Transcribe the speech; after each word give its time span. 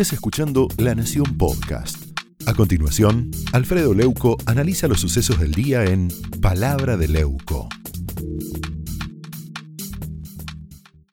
estés 0.00 0.12
escuchando 0.12 0.68
La 0.78 0.94
Nación 0.94 1.36
Podcast. 1.36 2.16
A 2.46 2.54
continuación, 2.54 3.32
Alfredo 3.52 3.94
Leuco 3.94 4.36
analiza 4.46 4.86
los 4.86 5.00
sucesos 5.00 5.40
del 5.40 5.50
día 5.50 5.82
en 5.86 6.06
Palabra 6.40 6.96
de 6.96 7.08
Leuco. 7.08 7.68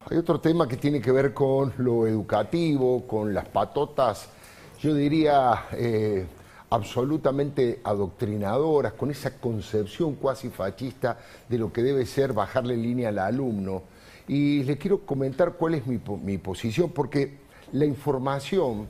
Hay 0.07 0.17
otro 0.17 0.39
tema 0.39 0.67
que 0.67 0.77
tiene 0.77 1.01
que 1.01 1.11
ver 1.11 1.33
con 1.33 1.73
lo 1.79 2.05
educativo, 2.05 3.07
con 3.07 3.33
las 3.33 3.47
patotas, 3.47 4.27
yo 4.79 4.93
diría 4.93 5.63
eh, 5.71 6.27
absolutamente 6.69 7.81
adoctrinadoras, 7.83 8.93
con 8.93 9.09
esa 9.09 9.39
concepción 9.39 10.13
cuasi 10.13 10.49
fascista 10.49 11.17
de 11.49 11.57
lo 11.57 11.73
que 11.73 11.81
debe 11.81 12.05
ser 12.05 12.33
bajarle 12.33 12.77
línea 12.77 13.09
al 13.09 13.17
alumno. 13.17 13.81
Y 14.27 14.61
les 14.61 14.77
quiero 14.77 15.07
comentar 15.07 15.53
cuál 15.53 15.73
es 15.73 15.87
mi 15.87 16.37
posición, 16.37 16.91
porque 16.91 17.44
la 17.71 17.85
información, 17.85 18.87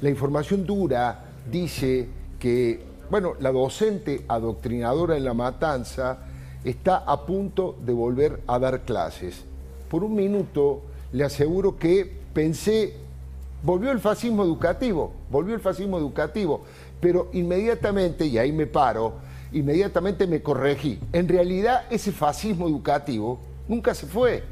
la 0.00 0.10
información 0.10 0.66
dura 0.66 1.24
dice 1.50 2.08
que, 2.38 2.82
bueno, 3.10 3.34
la 3.40 3.52
docente 3.52 4.24
adoctrinadora 4.28 5.16
en 5.16 5.24
la 5.24 5.34
matanza 5.34 6.18
está 6.64 6.98
a 6.98 7.24
punto 7.24 7.76
de 7.84 7.92
volver 7.92 8.42
a 8.46 8.58
dar 8.58 8.82
clases. 8.82 9.44
Por 9.88 10.02
un 10.02 10.14
minuto 10.14 10.82
le 11.12 11.24
aseguro 11.24 11.76
que 11.76 12.10
pensé, 12.34 12.94
volvió 13.62 13.90
el 13.90 14.00
fascismo 14.00 14.42
educativo, 14.42 15.12
volvió 15.30 15.54
el 15.54 15.60
fascismo 15.60 15.98
educativo, 15.98 16.62
pero 17.00 17.28
inmediatamente, 17.32 18.26
y 18.26 18.38
ahí 18.38 18.52
me 18.52 18.66
paro, 18.66 19.14
inmediatamente 19.52 20.26
me 20.26 20.42
corregí. 20.42 20.98
En 21.12 21.28
realidad 21.28 21.84
ese 21.90 22.12
fascismo 22.12 22.66
educativo 22.66 23.38
nunca 23.68 23.94
se 23.94 24.06
fue 24.06 24.42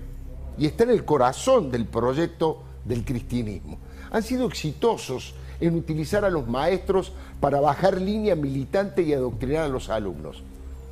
y 0.57 0.67
está 0.67 0.85
en 0.85 0.91
el 0.91 1.05
corazón 1.05 1.71
del 1.71 1.87
proyecto 1.87 2.63
del 2.85 3.05
cristianismo. 3.05 3.79
Han 4.11 4.23
sido 4.23 4.47
exitosos 4.47 5.35
en 5.61 5.75
utilizar 5.75 6.25
a 6.25 6.31
los 6.31 6.47
maestros 6.47 7.13
para 7.41 7.61
bajar 7.61 8.01
línea 8.01 8.35
militante 8.35 9.03
y 9.03 9.13
adoctrinar 9.13 9.65
a 9.65 9.69
los 9.69 9.89
alumnos. 9.89 10.43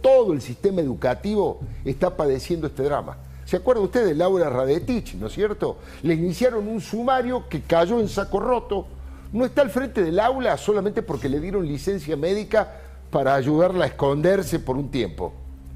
Todo 0.01 0.33
el 0.33 0.43
sistema 0.43 0.81
educativo 0.81 1.61
está 1.85 2.17
padeciendo 2.17 2.67
este 2.67 2.83
drama. 2.83 3.17
¿Se 3.45 3.57
acuerda 3.57 3.83
usted 3.83 4.07
de 4.07 4.15
Laura 4.15 4.49
Radetich, 4.49 5.15
no 5.15 5.27
es 5.27 5.35
cierto? 5.35 5.77
Le 6.03 6.15
iniciaron 6.15 6.67
un 6.69 6.81
sumario 6.81 7.49
que 7.49 7.63
cayó 7.63 8.01
en 8.01 8.09
saco 8.09 8.41
roto. 8.41 8.87
No 9.33 9.45
está 9.45 9.63
al 9.63 9.71
frente 9.71 10.03
del 10.03 10.21
aula 10.21 10.57
solamente 10.57 11.03
porque 11.03 11.29
le 11.29 11.41
dieron 11.41 11.67
licencia 11.67 12.17
médica 12.17 12.81
para 13.11 13.35
ayudarla 13.35 13.85
a 13.85 13.89
esconderse 13.89 14.59
por 14.59 14.77
un 14.77 14.91
tiempo. 14.91 15.33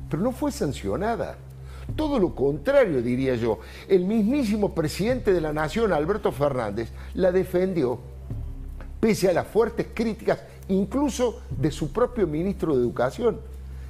Pero 0.09 0.23
no 0.23 0.33
fue 0.33 0.53
sancionada. 0.53 1.37
Todo 1.95 2.19
lo 2.19 2.35
contrario, 2.35 3.01
diría 3.01 3.37
yo. 3.37 3.61
El 3.89 4.05
mismísimo 4.05 4.75
presidente 4.75 5.33
de 5.33 5.41
la 5.41 5.53
Nación, 5.53 5.93
Alberto 5.93 6.33
Fernández, 6.33 6.91
la 7.15 7.31
defendió, 7.31 7.99
pese 8.99 9.29
a 9.29 9.33
las 9.33 9.47
fuertes 9.47 9.87
críticas, 9.95 10.41
incluso 10.69 11.43
de 11.51 11.71
su 11.71 11.93
propio 11.93 12.27
ministro 12.27 12.75
de 12.75 12.83
Educación. 12.83 13.39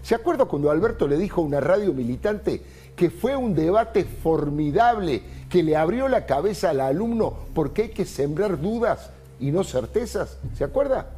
¿Se 0.02 0.14
acuerda 0.14 0.44
cuando 0.44 0.70
Alberto 0.70 1.08
le 1.08 1.16
dijo 1.16 1.40
a 1.40 1.44
una 1.44 1.60
radio 1.60 1.92
militante 1.92 2.62
que 2.94 3.10
fue 3.10 3.34
un 3.36 3.54
debate 3.54 4.04
formidable, 4.04 5.22
que 5.48 5.62
le 5.62 5.76
abrió 5.76 6.08
la 6.08 6.26
cabeza 6.26 6.70
al 6.70 6.80
alumno 6.80 7.34
porque 7.54 7.82
hay 7.82 7.88
que 7.88 8.04
sembrar 8.04 8.60
dudas 8.60 9.10
y 9.40 9.50
no 9.50 9.64
certezas? 9.64 10.38
¿Se 10.54 10.64
acuerda? 10.64 11.10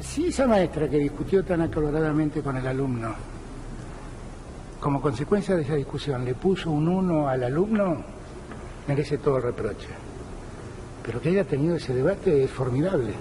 Sí, 0.00 0.28
esa 0.28 0.46
maestra 0.46 0.88
que 0.88 0.96
discutió 0.96 1.44
tan 1.44 1.60
acaloradamente 1.60 2.40
con 2.40 2.56
el 2.56 2.66
alumno 2.66 3.37
como 4.80 5.00
consecuencia 5.00 5.56
de 5.56 5.62
esa 5.62 5.74
discusión 5.74 6.24
le 6.24 6.34
puso 6.34 6.70
un 6.70 6.88
uno 6.88 7.28
al 7.28 7.42
alumno, 7.42 8.02
merece 8.86 9.18
todo 9.18 9.40
reproche. 9.40 9.88
Pero 11.04 11.20
que 11.20 11.30
haya 11.30 11.44
tenido 11.44 11.76
ese 11.76 11.94
debate 11.94 12.44
es 12.44 12.50
formidable, 12.50 13.12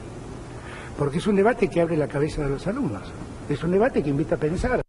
porque 0.97 1.17
es 1.17 1.27
un 1.27 1.35
debate 1.35 1.69
que 1.69 1.81
abre 1.81 1.97
la 1.97 2.07
cabeza 2.07 2.43
de 2.43 2.49
los 2.49 2.67
alumnos, 2.67 3.03
es 3.49 3.63
un 3.63 3.71
debate 3.71 4.03
que 4.03 4.09
invita 4.09 4.35
a 4.35 4.39
pensar. 4.39 4.81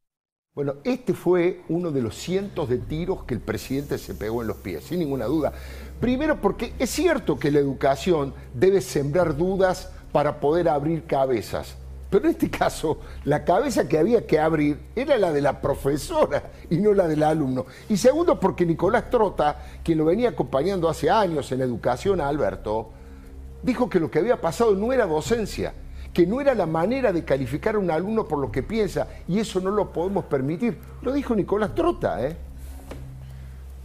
Bueno, 0.54 0.75
este 0.82 1.15
fue 1.15 1.62
uno 1.69 1.93
de 1.93 2.03
los 2.03 2.16
cientos 2.16 2.69
de 2.69 2.78
tiros 2.78 3.22
que 3.22 3.34
el 3.34 3.41
presidente 3.41 3.97
se 3.97 4.14
pegó 4.14 4.43
en 4.43 4.48
los 4.48 4.56
pies, 4.56 4.84
sin 4.84 4.98
ninguna 4.98 5.26
duda. 5.26 5.53
Primero 6.00 6.41
porque 6.41 6.72
es 6.78 6.91
cierto 6.91 7.38
que 7.38 7.53
la 7.53 7.60
educación 7.60 8.34
debe 8.54 8.81
sembrar 8.81 9.37
dudas 9.37 9.93
para 10.10 10.41
poder 10.41 10.69
abrir 10.69 11.04
cabezas. 11.04 11.76
Pero 12.10 12.24
en 12.24 12.30
este 12.30 12.50
caso, 12.50 13.00
la 13.24 13.44
cabeza 13.44 13.86
que 13.86 13.98
había 13.98 14.26
que 14.26 14.38
abrir 14.38 14.78
era 14.96 15.19
la 15.19 15.30
de 15.30 15.42
la 15.42 15.60
profesora 15.60 16.42
y 16.70 16.78
no 16.78 16.94
la 16.94 17.06
del 17.06 17.22
alumno. 17.22 17.66
Y 17.88 17.98
segundo, 17.98 18.41
porque 18.41 18.64
Nicolás 18.64 19.10
Trota, 19.10 19.62
quien 19.84 19.98
lo 19.98 20.06
venía 20.06 20.30
acompañando 20.30 20.88
hace 20.88 21.10
años 21.10 21.52
en 21.52 21.60
educación 21.60 22.20
a 22.20 22.28
Alberto, 22.28 22.91
dijo 23.62 23.91
que 23.91 24.00
lo 24.00 24.10
que 24.10 24.20
había 24.20 24.41
pasado 24.41 24.74
no 24.74 24.92
era 24.92 25.06
docencia, 25.06 25.74
que 26.14 26.26
no 26.26 26.41
era 26.41 26.54
la 26.54 26.66
manera 26.66 27.12
de 27.12 27.24
calificar 27.24 27.74
a 27.74 27.78
un 27.78 27.91
alumno 27.91 28.26
por 28.26 28.38
lo 28.38 28.50
que 28.50 28.62
piensa, 28.62 29.06
y 29.28 29.38
eso 29.40 29.60
no 29.60 29.70
lo 29.70 29.92
podemos 29.92 30.25
permitir. 30.25 30.78
Lo 31.02 31.12
dijo 31.12 31.34
Nicolás 31.34 31.75
Trota, 31.75 32.26
¿eh? 32.26 32.36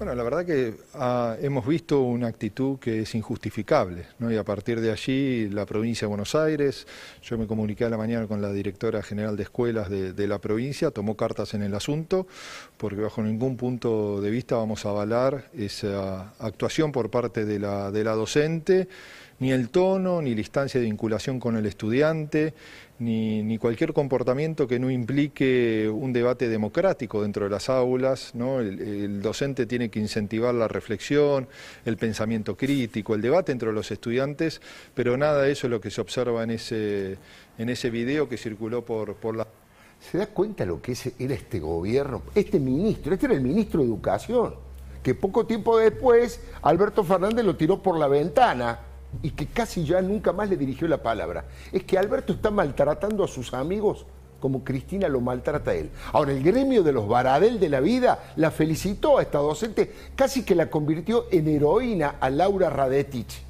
Bueno, 0.03 0.17
la 0.17 0.23
verdad 0.23 0.45
que 0.45 0.73
ah, 0.95 1.37
hemos 1.41 1.65
visto 1.65 2.01
una 2.01 2.27
actitud 2.27 2.77
que 2.77 3.03
es 3.03 3.15
injustificable, 3.15 4.05
¿no? 4.19 4.29
y 4.29 4.35
a 4.35 4.43
partir 4.43 4.81
de 4.81 4.91
allí 4.91 5.47
la 5.47 5.65
provincia 5.65 6.05
de 6.05 6.09
Buenos 6.09 6.35
Aires, 6.35 6.85
yo 7.21 7.37
me 7.37 7.47
comuniqué 7.47 7.85
a 7.85 7.89
la 7.89 7.95
mañana 7.95 8.27
con 8.27 8.41
la 8.41 8.51
directora 8.51 9.01
general 9.01 9.37
de 9.37 9.43
escuelas 9.43 9.89
de, 9.89 10.27
la 10.27 10.39
provincia, 10.39 10.91
tomó 10.91 11.15
cartas 11.15 11.53
en 11.53 11.61
el 11.61 11.73
asunto, 11.73 12.27
porque 12.75 12.99
bajo 12.99 13.21
ningún 13.21 13.55
punto 13.55 14.19
de 14.19 14.29
vista 14.29 14.57
vamos 14.57 14.85
a 14.85 14.89
avalar 14.89 15.49
esa 15.53 16.33
actuación 16.37 16.91
por 16.91 17.09
parte 17.09 17.45
de 17.45 17.59
la, 17.59 17.89
de 17.89 18.03
la 18.03 18.11
docente, 18.11 18.89
ni 19.43 19.51
el 19.51 19.71
tono, 19.71 20.21
ni 20.21 20.33
la 20.33 20.39
instancia 20.39 20.79
de 20.79 20.85
vinculación 20.85 21.37
con 21.37 21.57
el 21.57 21.65
estudiante, 21.65 22.53
ni, 22.99 23.57
cualquier 23.57 23.91
comportamiento 23.91 24.69
que 24.69 24.79
no 24.79 24.89
implique 24.89 25.91
un 25.93 26.13
debate 26.13 26.47
democrático 26.47 27.21
dentro 27.21 27.43
de 27.43 27.49
las 27.49 27.67
aulas. 27.67 28.33
¿no? 28.35 28.61
El, 28.61 29.21
docente 29.21 29.65
tiene 29.65 29.89
que 29.89 29.99
incentivar 29.99 30.55
la 30.55 30.69
reflexión, 30.69 31.49
el 31.83 31.97
pensamiento 31.97 32.55
crítico, 32.55 33.15
el 33.15 33.21
debate 33.21 33.51
entre 33.51 33.73
los 33.73 33.91
estudiantes, 33.91 34.61
pero 34.93 35.17
nada 35.17 35.41
de 35.41 35.51
eso 35.51 35.67
es 35.67 35.71
lo 35.71 35.81
que 35.81 35.91
se 35.91 35.99
observa 35.99 36.41
en 36.43 36.51
ese, 36.51 37.17
en 37.57 37.67
ese 37.67 37.89
video 37.89 38.29
que 38.29 38.37
circuló 38.37 38.85
por, 38.85 39.15
por 39.15 39.35
la... 39.35 39.45
¿Se 39.99 40.19
da 40.19 40.27
cuenta 40.27 40.65
lo 40.65 40.81
que 40.81 40.95
era 41.19 41.33
este 41.33 41.59
gobierno? 41.59 42.21
Este 42.33 42.61
ministro, 42.61 43.13
este 43.13 43.25
era 43.25 43.35
el 43.35 43.41
ministro 43.41 43.81
de 43.81 43.87
Educación, 43.87 44.55
que 45.03 45.15
poco 45.15 45.45
tiempo 45.45 45.77
después 45.77 46.39
Alberto 46.61 47.03
Fernández 47.03 47.43
lo 47.43 47.57
tiró 47.57 47.83
por 47.83 47.99
la 47.99 48.07
ventana 48.07 48.92
y 49.21 49.31
que 49.31 49.47
casi 49.47 49.85
ya 49.85 50.01
nunca 50.01 50.33
más 50.33 50.49
le 50.49 50.57
dirigió 50.57 50.87
la 50.87 51.01
palabra. 51.01 51.45
Es 51.71 51.83
que 51.83 51.97
Alberto 51.97 52.33
está 52.33 52.51
maltratando 52.51 53.23
a 53.23 53.27
sus 53.27 53.53
amigos 53.53 54.05
como 54.43 54.61
Cristina 54.61 55.07
lo 55.07 55.21
maltrata 55.21 55.71
a 55.71 55.75
él. 55.75 55.89
Ahora, 56.11 56.33
el 56.33 56.43
gremio 56.43 56.83
de 56.83 56.91
los 56.91 57.07
Baradel 57.07 57.61
de 57.61 57.69
la 57.69 57.79
vida 57.79 58.33
la 58.35 58.51
felicitó 58.51 59.17
a 59.17 59.21
esta 59.21 59.37
docente, 59.37 59.89
casi 60.17 60.43
que 60.43 60.53
la 60.53 60.69
convirtió 60.69 61.27
en 61.31 61.47
heroína 61.47 62.15
a 62.19 62.29
Laura 62.29 62.69
Radetich. 62.69 63.41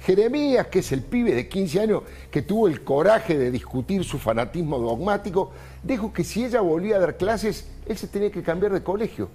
Jeremías, 0.00 0.68
que 0.68 0.78
es 0.78 0.90
el 0.92 1.02
pibe 1.02 1.34
de 1.34 1.50
15 1.50 1.80
años 1.80 2.02
que 2.30 2.40
tuvo 2.40 2.66
el 2.66 2.82
coraje 2.82 3.36
de 3.36 3.50
discutir 3.50 4.04
su 4.04 4.18
fanatismo 4.18 4.78
dogmático, 4.78 5.52
dijo 5.82 6.14
que 6.14 6.24
si 6.24 6.46
ella 6.46 6.62
volvía 6.62 6.96
a 6.96 7.00
dar 7.00 7.18
clases, 7.18 7.68
él 7.86 7.98
se 7.98 8.06
tenía 8.08 8.30
que 8.30 8.42
cambiar 8.42 8.72
de 8.72 8.82
colegio. 8.82 9.28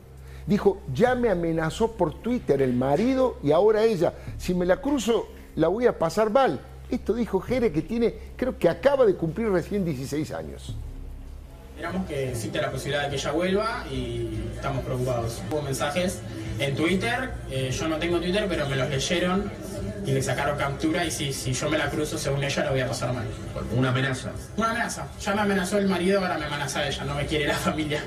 Dijo, 0.48 0.80
ya 0.96 1.14
me 1.14 1.30
amenazó 1.30 1.92
por 1.92 2.16
Twitter 2.24 2.60
el 2.64 2.74
marido 2.74 3.38
y 3.44 3.52
ahora 3.52 3.84
ella. 3.84 4.16
Si 4.40 4.56
me 4.56 4.66
la 4.66 4.82
cruzo, 4.82 5.28
la 5.56 5.68
voy 5.68 5.88
a 5.88 5.98
pasar 5.98 6.30
mal. 6.30 6.60
Esto 6.90 7.14
dijo 7.14 7.40
Jere 7.40 7.72
que 7.72 7.82
tiene, 7.82 8.14
creo 8.36 8.58
que 8.58 8.70
acaba 8.70 9.06
de 9.06 9.16
cumplir 9.16 9.50
recién 9.50 9.84
16 9.86 10.32
años. 10.32 10.76
Esperamos 11.76 12.08
que 12.08 12.30
existe 12.30 12.62
la 12.62 12.70
posibilidad 12.70 13.04
de 13.04 13.10
que 13.10 13.16
ella 13.16 13.32
vuelva 13.32 13.86
y 13.92 14.48
estamos 14.56 14.86
preocupados. 14.86 15.42
Hubo 15.50 15.62
mensajes 15.64 16.20
en 16.60 16.76
Twitter, 16.76 17.32
eh, 17.50 17.72
yo 17.72 17.88
no 17.88 17.98
tengo 17.98 18.20
Twitter, 18.20 18.46
pero 18.48 18.70
me 18.70 18.76
los 18.76 18.90
leyeron 18.90 19.52
y 20.06 20.12
le 20.12 20.22
sacaron 20.22 20.58
captura 20.58 21.04
y 21.04 21.10
si, 21.10 21.34
si 21.34 21.54
yo 21.54 21.70
me 21.70 21.78
la 21.78 21.90
cruzo 21.90 22.18
según 22.18 22.44
ella 22.44 22.64
la 22.66 22.72
voy 22.72 22.82
a 22.82 22.88
pasar 22.88 23.14
mal. 23.14 23.26
¿Una 23.76 23.90
amenaza? 23.90 24.32
Una 24.56 24.70
amenaza. 24.70 25.08
Ya 25.20 25.34
me 25.34 25.42
amenazó 25.42 25.80
el 25.80 25.88
marido, 25.88 26.20
ahora 26.20 26.38
me 26.38 26.46
amenaza 26.46 26.88
ella, 26.88 27.04
no 27.06 27.16
me 27.16 27.26
quiere 27.26 27.48
la 27.48 27.56
familia. 27.58 28.04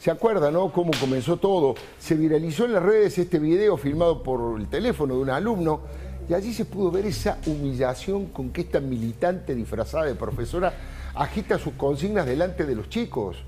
¿Se 0.00 0.10
acuerda, 0.10 0.50
no? 0.50 0.72
Cómo 0.72 0.92
comenzó 0.98 1.36
todo. 1.36 1.74
Se 1.98 2.14
viralizó 2.14 2.64
en 2.64 2.72
las 2.72 2.82
redes 2.82 3.18
este 3.18 3.38
video 3.38 3.76
filmado 3.76 4.22
por 4.22 4.58
el 4.58 4.66
teléfono 4.66 5.14
de 5.14 5.20
un 5.20 5.30
alumno 5.30 5.82
y 6.30 6.34
allí 6.34 6.54
se 6.54 6.64
pudo 6.64 6.92
ver 6.92 7.06
esa 7.06 7.38
humillación 7.44 8.26
con 8.26 8.50
que 8.50 8.60
esta 8.60 8.78
militante 8.78 9.52
disfrazada 9.52 10.04
de 10.04 10.14
profesora 10.14 10.72
agita 11.12 11.58
sus 11.58 11.72
consignas 11.72 12.24
delante 12.24 12.64
de 12.66 12.76
los 12.76 12.88
chicos. 12.88 13.38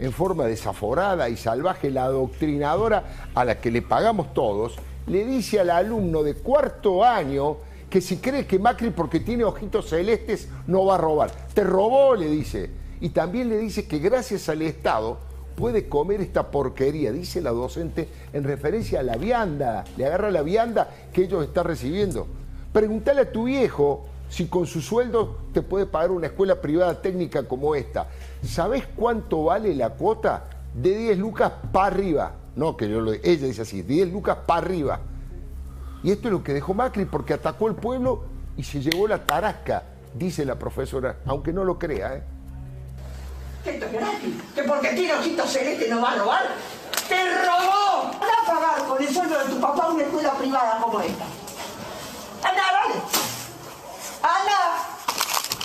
En 0.00 0.10
forma 0.10 0.44
desaforada 0.46 1.28
y 1.28 1.36
salvaje, 1.36 1.92
la 1.92 2.06
adoctrinadora 2.06 3.28
a 3.36 3.44
la 3.44 3.60
que 3.60 3.70
le 3.70 3.82
pagamos 3.82 4.34
todos 4.34 4.74
le 5.06 5.24
dice 5.24 5.60
al 5.60 5.70
alumno 5.70 6.24
de 6.24 6.34
cuarto 6.34 7.04
año 7.04 7.58
que 7.88 8.00
si 8.00 8.16
cree 8.16 8.48
que 8.48 8.58
Macri 8.58 8.90
porque 8.90 9.20
tiene 9.20 9.44
ojitos 9.44 9.90
celestes 9.90 10.48
no 10.66 10.86
va 10.86 10.96
a 10.96 10.98
robar. 10.98 11.30
Te 11.54 11.62
robó, 11.62 12.16
le 12.16 12.28
dice. 12.28 12.68
Y 13.00 13.10
también 13.10 13.48
le 13.48 13.58
dice 13.58 13.86
que 13.86 14.00
gracias 14.00 14.48
al 14.48 14.62
Estado 14.62 15.18
puede 15.54 15.88
comer 15.88 16.20
esta 16.20 16.50
porquería, 16.50 17.12
dice 17.12 17.40
la 17.40 17.50
docente 17.50 18.08
en 18.32 18.44
referencia 18.44 19.00
a 19.00 19.02
la 19.02 19.16
vianda, 19.16 19.84
le 19.96 20.06
agarra 20.06 20.30
la 20.30 20.42
vianda 20.42 20.88
que 21.12 21.24
ellos 21.24 21.44
están 21.44 21.64
recibiendo. 21.64 22.26
Pregúntale 22.72 23.22
a 23.22 23.32
tu 23.32 23.44
viejo 23.44 24.06
si 24.28 24.46
con 24.46 24.66
su 24.66 24.80
sueldo 24.80 25.38
te 25.52 25.62
puede 25.62 25.86
pagar 25.86 26.10
una 26.10 26.26
escuela 26.26 26.60
privada 26.60 27.00
técnica 27.00 27.44
como 27.44 27.74
esta. 27.74 28.08
¿Sabes 28.42 28.84
cuánto 28.96 29.44
vale 29.44 29.74
la 29.74 29.90
cuota? 29.90 30.44
De 30.74 30.96
10 30.96 31.18
lucas 31.18 31.52
para 31.72 31.86
arriba. 31.86 32.32
No, 32.56 32.76
que 32.76 32.86
ella 32.86 33.46
dice 33.46 33.62
así, 33.62 33.82
10 33.82 34.12
lucas 34.12 34.38
para 34.46 34.66
arriba. 34.66 35.00
Y 36.02 36.10
esto 36.10 36.28
es 36.28 36.32
lo 36.32 36.42
que 36.42 36.52
dejó 36.52 36.74
Macri 36.74 37.04
porque 37.04 37.34
atacó 37.34 37.68
el 37.68 37.76
pueblo 37.76 38.24
y 38.56 38.62
se 38.64 38.80
llevó 38.80 39.08
la 39.08 39.24
tarasca, 39.24 39.84
dice 40.14 40.44
la 40.44 40.58
profesora, 40.58 41.18
aunque 41.26 41.52
no 41.52 41.64
lo 41.64 41.78
crea. 41.78 42.16
¿eh? 42.16 42.22
Esto 43.64 43.86
es 43.86 43.92
gratis. 43.92 44.34
¿Que 44.54 44.62
porque 44.62 44.88
tiene 44.90 45.14
ojitos 45.14 45.50
celeste 45.50 45.88
no 45.88 46.02
va 46.02 46.12
a 46.12 46.16
robar? 46.16 46.42
¡Te 47.08 47.44
robó! 47.44 48.10
Anda 48.12 48.34
a 48.42 48.46
pagar 48.46 48.86
con 48.86 49.02
el 49.02 49.12
sueldo 49.12 49.38
de 49.38 49.44
tu 49.46 49.60
papá 49.60 49.88
una 49.88 50.02
escuela 50.02 50.32
privada 50.32 50.78
como 50.82 51.00
esta. 51.00 51.24
Anda, 52.42 52.62
dale. 52.62 52.94
Anda. 54.22 54.86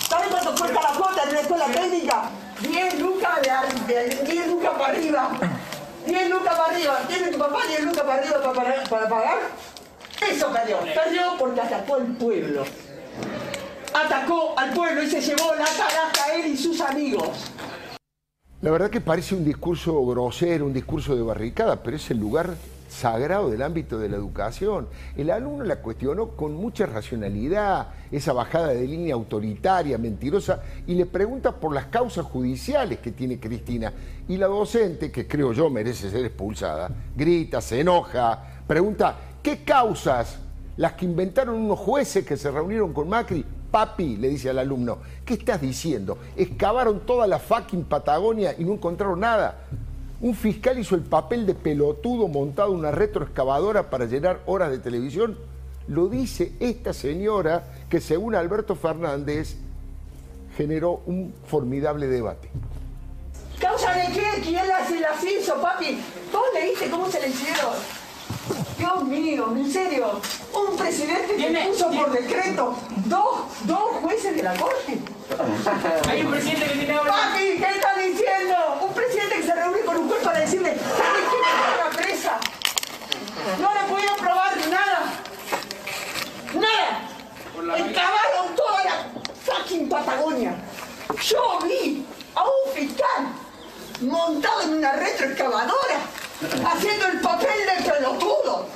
¿Sabes 0.08 0.28
cuánto 0.28 0.54
cuesta 0.54 0.82
la 0.82 0.98
cuota 0.98 1.22
en 1.24 1.28
una 1.28 1.40
escuela 1.40 1.66
técnica? 1.66 2.30
10 2.62 3.00
lucas 3.00 3.30
de, 3.86 3.94
de 3.94 4.24
10 4.24 4.46
lucas 4.48 4.70
para 4.78 4.92
arriba. 4.92 5.30
10 6.06 6.30
lucas 6.30 6.54
para 6.56 6.72
arriba. 6.72 6.98
¿Tiene 7.06 7.28
tu 7.28 7.38
papá 7.38 7.58
10 7.68 7.84
lucas 7.84 8.02
para 8.02 8.20
arriba 8.20 8.42
para, 8.42 8.84
para, 8.84 9.08
pagar? 9.08 9.38
Eso 10.26 10.52
perdió. 10.52 10.78
Perdió 10.80 11.36
porque 11.38 11.60
atacó 11.60 11.96
al 11.96 12.06
pueblo. 12.16 12.64
Atacó 13.92 14.54
al 14.56 14.70
pueblo 14.70 15.02
y 15.02 15.10
se 15.10 15.20
llevó 15.20 15.54
la 15.54 15.64
tarasca 15.64 16.24
a 16.24 16.34
él 16.34 16.46
y 16.46 16.56
sus 16.56 16.80
amigos. 16.80 17.28
La 18.62 18.70
verdad 18.70 18.90
que 18.90 19.00
parece 19.00 19.34
un 19.34 19.42
discurso 19.42 20.04
grosero, 20.04 20.66
un 20.66 20.74
discurso 20.74 21.16
de 21.16 21.22
barricada, 21.22 21.82
pero 21.82 21.96
es 21.96 22.10
el 22.10 22.18
lugar 22.18 22.56
sagrado 22.90 23.48
del 23.48 23.62
ámbito 23.62 23.98
de 23.98 24.10
la 24.10 24.18
educación. 24.18 24.86
El 25.16 25.30
alumno 25.30 25.64
la 25.64 25.76
cuestionó 25.76 26.36
con 26.36 26.52
mucha 26.52 26.84
racionalidad, 26.84 27.88
esa 28.12 28.34
bajada 28.34 28.68
de 28.68 28.86
línea 28.86 29.14
autoritaria, 29.14 29.96
mentirosa, 29.96 30.62
y 30.86 30.94
le 30.94 31.06
pregunta 31.06 31.52
por 31.52 31.72
las 31.72 31.86
causas 31.86 32.26
judiciales 32.26 32.98
que 32.98 33.12
tiene 33.12 33.40
Cristina. 33.40 33.94
Y 34.28 34.36
la 34.36 34.48
docente, 34.48 35.10
que 35.10 35.26
creo 35.26 35.54
yo 35.54 35.70
merece 35.70 36.10
ser 36.10 36.26
expulsada, 36.26 36.90
grita, 37.16 37.62
se 37.62 37.80
enoja, 37.80 38.44
pregunta, 38.66 39.16
¿qué 39.42 39.64
causas? 39.64 40.38
Las 40.76 40.92
que 40.92 41.06
inventaron 41.06 41.54
unos 41.54 41.78
jueces 41.78 42.26
que 42.26 42.36
se 42.36 42.50
reunieron 42.50 42.92
con 42.92 43.08
Macri 43.08 43.42
Papi, 43.70 44.16
le 44.16 44.28
dice 44.28 44.50
al 44.50 44.58
alumno, 44.58 44.98
¿qué 45.24 45.34
estás 45.34 45.60
diciendo? 45.60 46.18
Excavaron 46.36 47.00
toda 47.00 47.26
la 47.26 47.38
fucking 47.38 47.84
Patagonia 47.84 48.54
y 48.58 48.64
no 48.64 48.74
encontraron 48.74 49.20
nada. 49.20 49.58
Un 50.20 50.34
fiscal 50.34 50.78
hizo 50.78 50.94
el 50.94 51.02
papel 51.02 51.46
de 51.46 51.54
pelotudo 51.54 52.28
montado 52.28 52.72
una 52.72 52.90
retroexcavadora 52.90 53.88
para 53.88 54.04
llenar 54.04 54.40
horas 54.46 54.70
de 54.70 54.78
televisión. 54.78 55.38
Lo 55.88 56.08
dice 56.08 56.52
esta 56.60 56.92
señora 56.92 57.64
que 57.88 58.00
según 58.00 58.34
Alberto 58.34 58.74
Fernández 58.74 59.56
generó 60.56 61.00
un 61.06 61.32
formidable 61.46 62.06
debate. 62.06 62.50
¿Causa 63.58 63.92
de 63.92 64.12
qué? 64.12 64.42
¿Quién 64.42 64.66
las, 64.68 64.90
las 64.90 65.24
hizo, 65.24 65.60
papi? 65.60 66.00
¿Vos 66.32 66.42
leíste 66.54 66.90
cómo 66.90 67.10
se 67.10 67.20
le 67.20 67.28
hicieron? 67.28 67.72
Dios 68.80 69.04
mío, 69.04 69.52
en 69.54 69.70
serio, 69.70 70.20
un 70.54 70.74
presidente 70.74 71.36
que 71.36 71.68
puso 71.68 71.90
por 71.90 72.10
decreto 72.12 72.74
dos, 73.04 73.40
dos 73.64 73.82
jueces 74.00 74.34
de 74.34 74.42
la 74.42 74.54
corte. 74.54 74.98
Hay 76.08 76.22
un 76.22 76.30
presidente 76.30 76.64
que 76.64 76.78
tiene 76.78 76.94
ahora. 76.94 77.12
Papi, 77.12 77.58
¿qué 77.58 77.70
está 77.76 77.94
diciendo? 77.94 78.56
Un 78.80 78.94
presidente 78.94 79.36
que 79.36 79.42
se 79.42 79.54
reúne 79.54 79.80
con 79.80 79.98
un 79.98 80.08
juez 80.08 80.22
para 80.24 80.40
decirle, 80.40 80.78
¿sabes 80.78 81.24
qué 81.30 81.36
me 81.36 81.84
la 81.84 81.90
presa? 81.94 82.38
No 83.60 83.74
le 83.74 83.80
pudieron 83.90 84.16
probar 84.16 84.56
nada. 84.70 85.12
Nada. 86.54 87.76
Excavaron 87.76 88.56
toda 88.56 88.84
la 88.84 88.94
fucking 89.44 89.90
Patagonia. 89.90 90.56
Yo 91.22 91.58
vi 91.64 92.06
a 92.34 92.44
un 92.44 92.72
fiscal 92.74 93.28
montado 94.00 94.62
en 94.62 94.78
una 94.78 94.92
retroexcavadora 94.92 96.00
haciendo 96.64 97.06
el 97.06 97.20
papel 97.20 97.48
de 97.48 97.90
pelotudo 97.90 98.66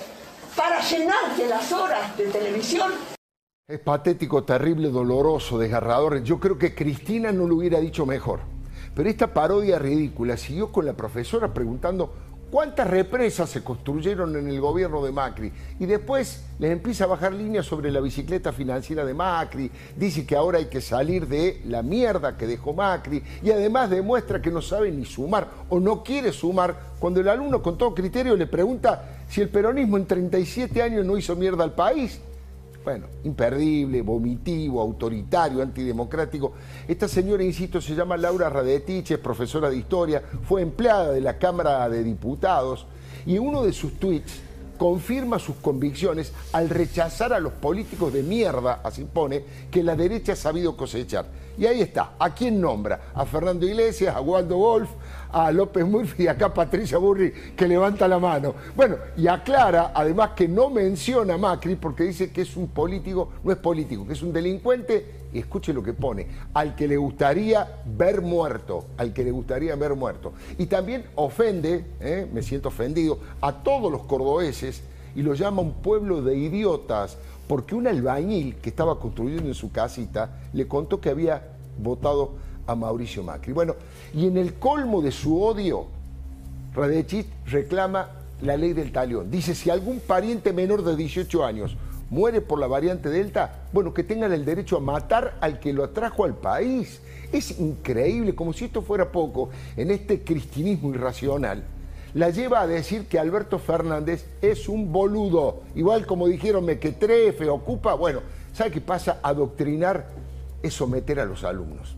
para 0.56 0.81
llenarse 0.81 1.49
las 1.49 1.72
horas 1.72 2.16
de 2.16 2.26
televisión. 2.26 2.93
Es 3.66 3.81
patético, 3.81 4.44
terrible, 4.44 4.90
doloroso, 4.90 5.58
desgarrador. 5.58 6.22
Yo 6.22 6.38
creo 6.38 6.58
que 6.58 6.75
Cristina 6.75 7.32
no 7.32 7.46
lo 7.46 7.56
hubiera 7.56 7.81
dicho 7.81 8.05
mejor. 8.05 8.40
Pero 8.94 9.08
esta 9.08 9.32
parodia 9.32 9.78
ridícula 9.78 10.37
siguió 10.37 10.70
con 10.70 10.84
la 10.84 10.93
profesora 10.93 11.52
preguntando 11.52 12.14
cuántas 12.54 12.86
represas 12.86 13.50
se 13.50 13.64
construyeron 13.64 14.36
en 14.36 14.46
el 14.46 14.60
gobierno 14.60 15.04
de 15.04 15.10
Macri. 15.10 15.52
Y 15.80 15.86
después 15.86 16.44
les 16.60 16.70
empieza 16.70 17.02
a 17.02 17.08
bajar 17.08 17.32
líneas 17.32 17.66
sobre 17.66 17.90
la 17.90 17.98
bicicleta 17.98 18.52
financiera 18.52 19.04
de 19.04 19.12
Macri. 19.12 19.68
Dice 19.96 20.24
que 20.24 20.36
ahora 20.36 20.58
hay 20.58 20.66
que 20.66 20.80
salir 20.80 21.26
de 21.26 21.60
la 21.64 21.82
mierda 21.82 22.36
que 22.36 22.46
dejó 22.46 22.72
Macri. 22.72 23.24
Y 23.42 23.50
además 23.50 23.90
demuestra 23.90 24.40
que 24.40 24.52
no 24.52 24.62
sabe 24.62 24.92
ni 24.92 25.04
sumar 25.04 25.48
o 25.68 25.80
no 25.80 26.04
quiere 26.04 26.30
sumar 26.30 26.78
cuando 27.00 27.18
el 27.18 27.28
alumno 27.28 27.60
con 27.60 27.76
todo 27.76 27.92
criterio 27.92 28.36
le 28.36 28.46
pregunta 28.46 29.24
si 29.28 29.40
el 29.40 29.48
peronismo 29.48 29.96
en 29.96 30.06
37 30.06 30.80
años 30.80 31.04
no 31.04 31.18
hizo 31.18 31.34
mierda 31.34 31.64
al 31.64 31.72
país. 31.72 32.20
Bueno, 32.84 33.06
imperdible, 33.25 34.02
vomitivo, 34.02 34.78
autoritario, 34.82 35.62
antidemocrático. 35.62 36.52
Esta 36.86 37.08
señora, 37.08 37.42
insisto, 37.42 37.81
se 37.81 37.94
llama 37.94 38.19
Laura 38.19 38.50
Radetich, 38.50 39.12
es 39.12 39.19
profesora 39.19 39.70
de 39.70 39.78
historia, 39.78 40.22
fue 40.42 40.60
empleada 40.60 41.10
de 41.10 41.22
la 41.22 41.38
Cámara 41.38 41.88
de 41.88 42.04
Diputados 42.04 42.86
y 43.25 43.38
uno 43.38 43.62
de 43.62 43.72
sus 43.72 43.94
tweets 43.94 44.42
confirma 44.76 45.38
sus 45.38 45.56
convicciones 45.56 46.32
al 46.53 46.69
rechazar 46.69 47.32
a 47.32 47.41
los 47.41 47.53
políticos 47.53 48.12
de 48.12 48.23
mierda, 48.23 48.81
así 48.85 49.05
pone, 49.05 49.44
que 49.71 49.82
la 49.82 49.97
derecha 49.97 50.32
ha 50.32 50.37
sabido 50.37 50.76
cosechar. 50.76 51.26
Y 51.56 51.67
ahí 51.67 51.81
está, 51.81 52.15
¿a 52.19 52.35
quién 52.35 52.61
nombra? 52.61 53.12
A 53.15 53.25
Fernando 53.26 53.67
Iglesias, 53.67 54.15
a 54.15 54.21
Waldo 54.21 54.56
Wolf, 54.56 54.91
a 55.31 55.50
López 55.50 55.85
Murphy 55.85 56.25
y 56.25 56.29
acá 56.29 56.53
Patricia 56.55 56.99
Burri 56.99 57.32
que 57.56 57.67
levanta 57.67 58.06
la 58.06 58.19
mano. 58.19 58.55
Bueno, 58.76 58.97
y 59.17 59.26
aclara 59.26 59.93
además 59.94 60.31
que 60.37 60.49
no 60.49 60.71
menciona 60.71 61.35
a 61.35 61.38
Macri 61.38 61.76
porque 61.76 62.05
dice 62.05 62.31
que 62.31 62.43
es 62.43 62.56
un 62.56 62.69
político, 62.69 63.31
no 63.43 63.53
es 63.53 63.59
político, 63.59 64.06
que 64.06 64.12
es 64.12 64.23
un 64.23 64.32
delincuente, 64.32 65.25
y 65.35 65.41
escuche 65.41 65.73
lo 65.73 65.82
que 65.82 65.93
pone, 65.93 66.29
al 66.55 66.76
que 66.76 66.87
le 66.87 66.97
gustaría 66.97 67.81
ver 67.85 68.23
muerto, 68.23 68.87
al 68.97 69.12
que 69.12 69.25
le 69.25 69.32
gustaría 69.32 69.75
ver 69.75 69.94
muerto. 69.97 70.32
Y 70.59 70.67
también 70.67 71.05
ofende, 71.17 71.85
¿eh? 72.00 72.29
me 72.32 72.41
siento 72.41 72.69
ofendido, 72.69 73.19
a 73.41 73.53
todos 73.53 73.91
los 73.91 74.05
cordobeses 74.05 74.74
y 75.14 75.22
lo 75.22 75.34
llama 75.34 75.62
un 75.62 75.72
pueblo 75.72 76.22
de 76.22 76.37
idiotas, 76.37 77.16
porque 77.46 77.75
un 77.75 77.87
albañil 77.87 78.56
que 78.56 78.71
estaba 78.71 78.99
construyendo 78.99 79.49
en 79.49 79.54
su 79.54 79.71
casita 79.71 80.40
le 80.52 80.66
contó 80.66 81.00
que 81.00 81.11
había 81.11 81.42
votado 81.78 82.33
a 82.66 82.75
Mauricio 82.75 83.23
Macri. 83.23 83.52
Bueno, 83.52 83.75
y 84.14 84.26
en 84.26 84.37
el 84.37 84.54
colmo 84.54 85.02
de 85.02 85.11
su 85.11 85.40
odio, 85.42 85.87
Radechit 86.75 87.26
reclama 87.47 88.09
la 88.42 88.56
ley 88.56 88.73
del 88.73 88.92
talión. 88.92 89.30
Dice, 89.30 89.54
si 89.54 89.71
algún 89.71 90.00
pariente 90.00 90.52
menor 90.52 90.83
de 90.83 90.97
18 90.97 91.44
años 91.44 91.76
muere 92.11 92.40
por 92.40 92.59
la 92.59 92.66
variante 92.66 93.09
Delta, 93.09 93.64
bueno, 93.73 93.92
que 93.94 94.04
tengan 94.04 94.33
el 94.33 94.44
derecho 94.44 94.76
a 94.76 94.80
matar 94.80 95.37
al 95.40 95.61
que 95.61 95.73
lo 95.73 95.85
atrajo 95.85 96.25
al 96.25 96.35
país. 96.35 97.00
Es 97.33 97.59
increíble, 97.59 98.35
como 98.35 98.52
si 98.52 98.66
esto 98.66 98.83
fuera 98.83 99.11
poco, 99.11 99.50
en 99.76 99.90
este 99.90 100.23
cristinismo 100.23 100.90
irracional, 100.90 101.64
la 102.14 102.30
lleva 102.30 102.61
a 102.61 102.66
decir 102.66 103.06
que 103.06 103.18
Alberto 103.18 103.59
Fernández 103.59 104.26
es 104.40 104.68
un 104.68 104.92
boludo. 104.92 105.62
Igual 105.75 106.06
como 106.06 106.28
dijeron, 106.28 106.66
que 106.78 106.92
trefe, 106.92 107.49
ocupa. 107.49 107.94
Bueno, 107.94 108.21
¿sabe 108.52 108.71
qué 108.71 108.80
pasa? 108.80 109.18
Adoctrinar 109.23 110.06
es 110.62 110.75
someter 110.75 111.21
a 111.21 111.25
los 111.25 111.44
alumnos 111.44 111.97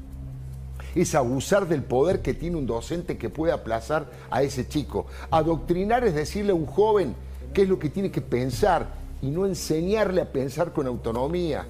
es 1.02 1.14
abusar 1.14 1.68
del 1.68 1.82
poder 1.82 2.22
que 2.22 2.34
tiene 2.34 2.56
un 2.56 2.66
docente 2.66 3.18
que 3.18 3.28
puede 3.28 3.52
aplazar 3.52 4.06
a 4.30 4.42
ese 4.42 4.66
chico. 4.66 5.06
Adoctrinar 5.30 6.04
es 6.04 6.14
decirle 6.14 6.52
a 6.52 6.54
un 6.54 6.66
joven 6.66 7.14
qué 7.52 7.62
es 7.62 7.68
lo 7.68 7.78
que 7.78 7.90
tiene 7.90 8.10
que 8.10 8.22
pensar 8.22 8.88
y 9.22 9.30
no 9.30 9.46
enseñarle 9.46 10.22
a 10.22 10.32
pensar 10.32 10.72
con 10.72 10.86
autonomía. 10.86 11.66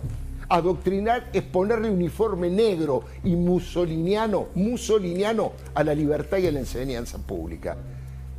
Adoctrinar 0.48 1.28
es 1.32 1.42
ponerle 1.42 1.90
uniforme 1.90 2.48
negro 2.48 3.02
y 3.24 3.34
musoliniano, 3.34 4.46
musoliniano 4.54 5.52
a 5.74 5.82
la 5.82 5.94
libertad 5.94 6.38
y 6.38 6.46
a 6.46 6.52
la 6.52 6.60
enseñanza 6.60 7.18
pública. 7.18 7.76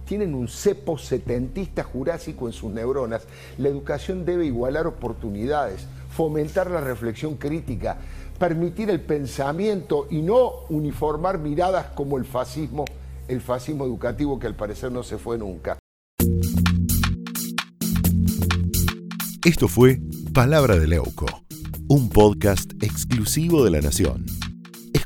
Tienen 0.08 0.34
un 0.36 0.48
cepo 0.48 0.98
setentista 0.98 1.84
jurásico 1.84 2.48
en 2.48 2.54
sus 2.54 2.72
neuronas. 2.72 3.24
La 3.58 3.68
educación 3.68 4.24
debe 4.24 4.46
igualar 4.46 4.88
oportunidades, 4.88 5.86
fomentar 6.16 6.72
la 6.72 6.80
reflexión 6.80 7.36
crítica, 7.36 7.98
permitir 8.40 8.90
el 8.90 9.02
pensamiento 9.02 10.08
y 10.10 10.22
no 10.22 10.52
uniformar 10.70 11.40
miradas 11.40 11.88
como 11.88 12.18
el 12.18 12.24
fascismo, 12.24 12.86
el 13.28 13.42
fascismo 13.42 13.84
educativo 13.84 14.40
que 14.40 14.48
al 14.48 14.56
parecer 14.56 14.94
no 14.94 15.04
se 15.04 15.18
fue 15.18 15.38
nunca. 15.38 15.78
Esto 19.44 19.68
fue 19.68 20.00
Palabra 20.34 20.78
de 20.78 20.88
Leuco, 20.88 21.26
un 21.90 22.10
podcast 22.10 22.72
exclusivo 22.82 23.66
de 23.66 23.72
La 23.72 23.82
Nación. 23.82 24.26